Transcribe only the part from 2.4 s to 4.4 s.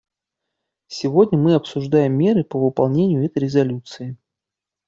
по выполнению этой резолюции.